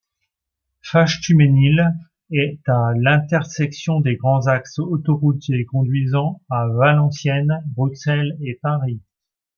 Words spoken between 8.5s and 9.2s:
Paris.